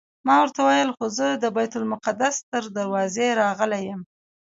ما 0.27 0.35
ورته 0.41 0.59
وویل 0.61 0.89
خو 0.95 1.05
زه 1.17 1.27
د 1.43 1.45
بیت 1.55 1.73
المقدس 1.79 2.35
تر 2.51 2.63
دروازې 2.77 3.27
راغلی 3.41 3.81
یم. 3.89 4.01